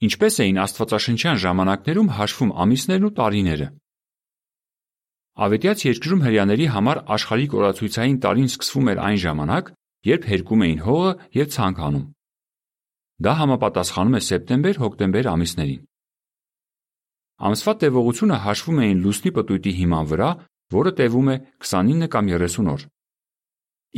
[0.00, 3.66] Ինչպես էին Աստվածաշնչյան ժամանակներում հաշվում ամիսներն ու տարիները։
[5.44, 9.68] Ավետյաց երկրում հрьяաների համար աշխարհիկ օրացույցային տարին սկսվում էր այն ժամանակ,
[10.10, 12.06] երբ հերկում էին հողը եւ ցանկանում։
[13.20, 15.80] Դա համապատասխանում է սեպտեմբեր-հոկտեմբեր ամիսներին։
[17.40, 20.28] Ամսվա տևողությունը հաշվում էին լուսնի պտույտի հիման վրա,
[20.80, 22.82] որը տևում է 29 կամ 30 օր։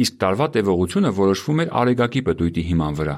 [0.03, 3.16] Իսկ տարվա տևողությունը որոշվում էր արեգակի պտույտի հիման վրա։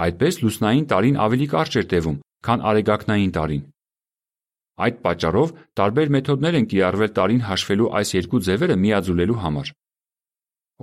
[0.00, 3.64] Այդպես լուսնային տարին ավելի կարճ էր տևում, քան արեգակնային տարին։
[4.80, 5.50] Այդ պատճառով
[5.80, 9.72] տարբեր մեթոդներ են կիրառվել տարին հաշվելու այս երկու ձևերը միաձուլելու համար։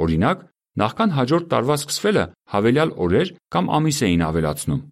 [0.06, 0.44] Օրինակ,
[0.78, 4.84] նախքան հաջորդ տարվա սկսվելը հավելյալ օրեր կամ ամիս էին ավելացնում։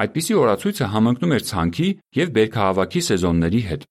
[0.00, 1.88] Այդպիսի օրացույցը համընկնում էր ցանքի
[2.20, 3.82] եւ բերքահավաքի սեզոնների հետ։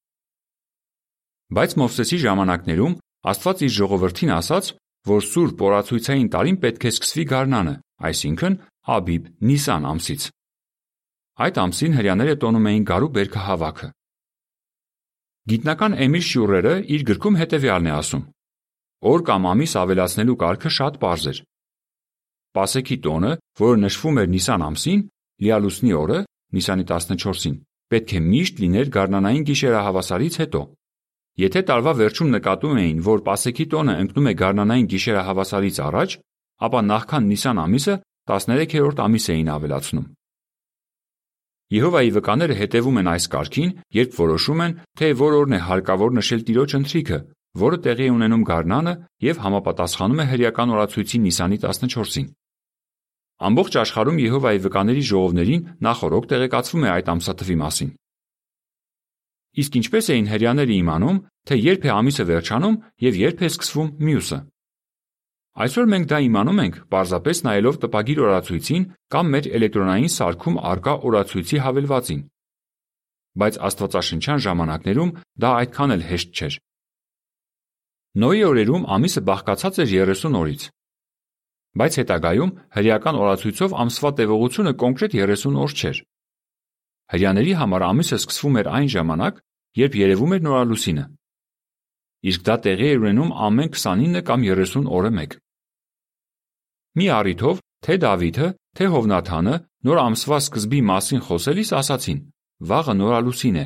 [1.50, 2.98] Բայց Մովսեսի ժամանակներում
[3.30, 4.68] Աստված իր ժողովրդին ասաց,
[5.10, 7.74] որ Սուրբ օրացույցային տարին պետք է սկսվի գարնանը,
[8.10, 8.54] այսինքն
[8.90, 10.24] Աբիբ Նիսան ամսից։
[11.46, 13.90] Այդ ամսին հрьяները տոնում էին գարու բերքը հավաքը։
[15.52, 18.24] Գիտնական Էմիլ Շյուրերը իր գրքում հետևյալն է ասում.
[19.12, 21.42] Օր կամ ամիս ավելացնելու կարգը շատ པարզ էր։
[22.58, 25.06] Պասեքի տոնը, որը նշվում էր Նիսան ամսին,
[25.46, 26.20] լիալուսնի օրը,
[26.58, 27.56] Նիսանի 14-ին,
[27.94, 30.62] պետք է միշտ լիներ գառնանային գիշերահավասարից հետո։
[31.40, 36.16] Եթե տարվա վերջում նկատում էին, որ Պասեքի տոնը ընկնում է գառնանային գիշերահավասարից առաջ,
[36.60, 37.94] ապա նախքան Նիսան ամիսը
[38.30, 40.08] 13-րդ ամիս էին ավելացնում։
[41.70, 46.42] Եհովայի վկաները հետևում են այս կարգին, երբ որոշում են, թե որ օրն է հարկավոր նշել
[46.50, 47.20] Տիրոջ ընթրիքը,
[47.62, 48.94] որը տեղի է ունենում գարնանը
[49.26, 52.28] եւ համապատասխանում է հրեական օրացույցի Նիսանի 14-ին։
[53.40, 57.92] Ամբողջ աշխարհում Եհովայի վկաների ժողովներին նախօրոք տեղեկացվում է այդ ամսաթվի մասին։
[59.60, 64.40] Իսկ ինչպես էին հрьяաները իմանում, թե երբ է ամիսը վերջանում եւ երբ է սկսվում մյուսը։
[65.60, 71.58] Այսօր մենք դա իմանում ենք պարզապես նայելով տպագիր օրացույցին կամ մեր էլեկտրոնային սարքում առկա օրացույցի
[71.66, 72.22] հավելվածին։
[73.40, 75.12] Բայց աստվածաշնչյան ժամանակներում
[75.44, 76.56] դա այդքան էլ հեշտ չէր։
[78.24, 80.64] Նոյի օրերում ամիսը բաղկացած էր 30 օրից։
[81.80, 86.02] Բայց հետագայում հրեական օրացույցով ամսվա տևողությունը կոնկրետ 30 օր չէր։
[87.10, 89.44] Հрьяաների համար ամիսը սկսվում էր այն ժամանակ,
[89.84, 91.06] երբ երևում էր նորալուսինը։
[92.30, 95.38] Իսկ դա տեղի էր ունենում ամեն 29 կամ 30 օրը մեկ։
[97.00, 99.56] Մի առիթով թե Դավիթը, թե Հովնաթանը
[99.88, 102.20] նոր ամսվա սկզբի մասին խոսելիս ասացին.
[102.70, 103.66] «Վաղը նորալուսին է»։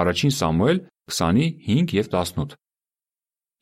[0.00, 0.78] Առաջին Սամուել
[1.12, 2.56] 20-ի 5 եւ 18։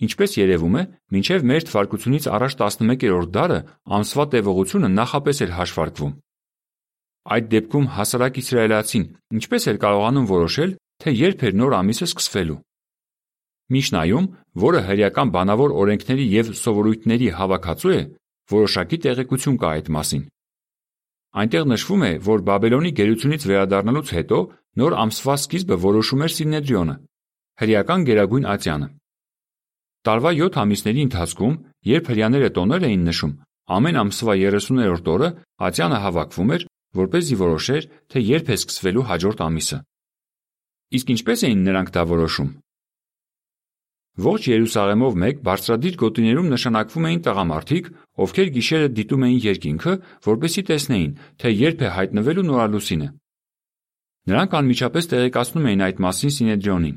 [0.06, 0.82] Ինչպես երևում է,
[1.16, 3.58] մինչև մեր թվարկությունից առաջ 11-րդ դարը
[3.96, 6.12] ամսվա տևողությունը նախապես էր հաշվարկվում։
[7.36, 9.06] Այդ դեպքում հասարակ իսրայելացին
[9.40, 12.58] ինչպես էր կարողանում որոշել, թե երբ էր նոր ամիսը սկսվելու։
[13.66, 14.26] Միշնայում,
[14.62, 18.02] որը հրեական բանավոր օրենքների եւ սովորույթների հավաքածու է,
[18.52, 20.22] որոշակի տեղեկություն կա այդ մասին։
[21.36, 24.38] Այնտեղ նշվում է, որ Բաբելոնի գերությունից վերադառնալուց հետո
[24.80, 26.94] նոր ամսվա սկիզբը որոշում էր Սինեդրիոնը,
[27.60, 28.88] հրեական Գերագույն Ատյանը։
[30.06, 31.54] Տարվա 7 ամիսների ընթացքում,
[31.90, 33.32] երբ հрьяաները տոներ էին նշում,
[33.76, 35.28] ամեն ամսվա 30-րդ օրը
[35.66, 39.78] Ատյանը հավաքվում էր, որ เป զի որոշեր, թե երբ է սկսվելու հաջորդ ամիսը։
[40.96, 42.50] Իսկ ինչպես էին նրանք դա որոշում։
[44.16, 47.88] Ողջ Երուսաղեմով մեկ բարձրադիր գոտիներում նշանակվում էին տղամարդիկ,
[48.24, 49.92] ովքեր գիշերը դիտում էին երկինքը,
[50.26, 53.08] որպեսի տեսնեին, թե երբ է հայտնվելու նորալուսինը։
[54.32, 56.96] Նրանք անմիջապես տեղեկացնում էին այդ մասին Սինեդրիոնին։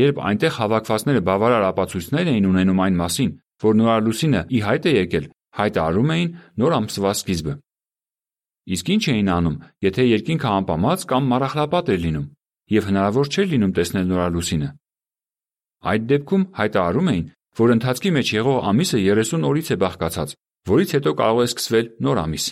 [0.00, 3.30] Երբ այնտեղ հավաքվածները բավարար ապացույցներ էին ունենում այն մասին,
[3.60, 5.24] որ նորալուսինը ի հայտ է եկել,
[5.60, 6.34] հայտարարում էին
[6.64, 7.54] նոր ամսվա սկիզբը։
[8.70, 12.28] Իսկ ինչ էին անում, եթե երկինքը անպամած կամ մառախլապատ էր լինում,
[12.70, 14.68] և հնարավոր չէր լինում տեսնել նորալուսինը։
[15.80, 17.28] Այդ դեպքում հայտարարում էին,
[17.60, 20.34] որ ընթացքի մեջ եղող ամիսը 30 օրից է բաղկացած,
[20.70, 22.46] որից հետո կարող է սկսվել նոր ամիս։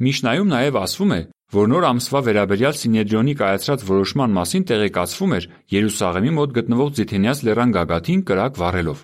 [0.00, 1.20] Միշնայում նաև ասվում է,
[1.50, 7.74] որ նոր ամսվա վերաբերյալ Սինեդրիոնի կայացրած որոշման մասին տեղեկացվում էր Երուսաղեմի մոտ գտնվող Ձիթենյաց լեռան
[7.76, 9.02] գագաթին կրակ վառելով։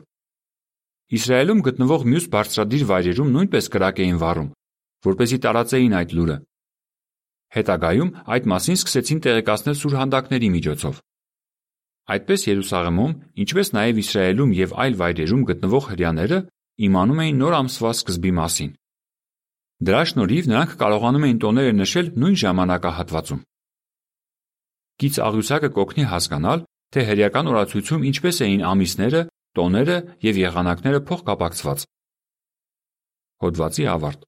[1.16, 4.48] Իսրայելում գտնվող մյուս բարձրադիր վայրերում նույնպես կրակ էին վառում,
[5.06, 6.38] որպեսզի տարածեին այդ լուրը։
[7.56, 10.96] Հետագայում այդ մասին սկսեցին տեղեկացնել սուրհանդակների միջոցով։
[12.06, 16.38] Այդպես Երուսաղեմում, ինչպես նաև Իսրայելում և այլ վայրերում գտնվող հրեաները
[16.86, 18.70] իմանում էին նոր ամսվա սկզբի մասին։
[19.86, 23.40] Դրա շնորհիվ նրանք կարողանում էին տոները նշել նույն ժամանակահատվածում։
[24.96, 26.62] Կից աղյուսակը կօգնի հասկանալ,
[26.94, 29.20] թե հրեական օրացույցում ինչպես էին ամիսները,
[29.56, 29.96] տոները
[30.30, 31.84] եւ եղանակները փոխկապակցված։
[33.44, 34.24] Հոդվացի ավարտ։